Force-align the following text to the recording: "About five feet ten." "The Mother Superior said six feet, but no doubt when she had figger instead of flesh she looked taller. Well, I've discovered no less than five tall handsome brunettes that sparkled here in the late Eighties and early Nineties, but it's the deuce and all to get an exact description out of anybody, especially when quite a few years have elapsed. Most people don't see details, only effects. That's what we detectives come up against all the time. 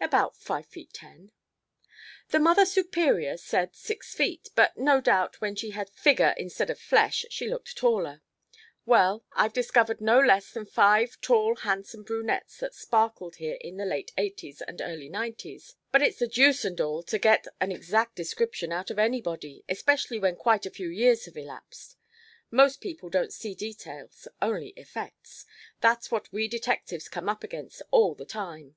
"About 0.00 0.34
five 0.34 0.64
feet 0.64 0.94
ten." 0.94 1.32
"The 2.30 2.38
Mother 2.38 2.64
Superior 2.64 3.36
said 3.36 3.74
six 3.74 4.14
feet, 4.14 4.48
but 4.54 4.78
no 4.78 5.02
doubt 5.02 5.42
when 5.42 5.54
she 5.54 5.72
had 5.72 5.90
figger 5.90 6.34
instead 6.38 6.70
of 6.70 6.78
flesh 6.80 7.26
she 7.28 7.46
looked 7.46 7.76
taller. 7.76 8.22
Well, 8.86 9.26
I've 9.34 9.52
discovered 9.52 10.00
no 10.00 10.18
less 10.18 10.50
than 10.50 10.64
five 10.64 11.20
tall 11.20 11.56
handsome 11.56 12.04
brunettes 12.04 12.56
that 12.60 12.72
sparkled 12.72 13.36
here 13.36 13.58
in 13.60 13.76
the 13.76 13.84
late 13.84 14.12
Eighties 14.16 14.62
and 14.62 14.80
early 14.80 15.10
Nineties, 15.10 15.74
but 15.92 16.00
it's 16.00 16.20
the 16.20 16.26
deuce 16.26 16.64
and 16.64 16.80
all 16.80 17.02
to 17.02 17.18
get 17.18 17.46
an 17.60 17.70
exact 17.70 18.14
description 18.16 18.72
out 18.72 18.90
of 18.90 18.98
anybody, 18.98 19.62
especially 19.68 20.18
when 20.18 20.36
quite 20.36 20.64
a 20.64 20.70
few 20.70 20.88
years 20.88 21.26
have 21.26 21.36
elapsed. 21.36 21.98
Most 22.50 22.80
people 22.80 23.10
don't 23.10 23.30
see 23.30 23.54
details, 23.54 24.26
only 24.40 24.68
effects. 24.68 25.44
That's 25.82 26.10
what 26.10 26.32
we 26.32 26.48
detectives 26.48 27.10
come 27.10 27.28
up 27.28 27.44
against 27.44 27.82
all 27.90 28.14
the 28.14 28.24
time. 28.24 28.76